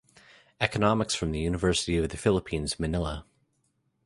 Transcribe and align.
Economics 0.59 1.13
from 1.13 1.31
the 1.31 1.37
University 1.41 1.95
of 1.95 2.09
the 2.09 2.17
Philippines 2.17 2.79
Manila. 2.79 3.23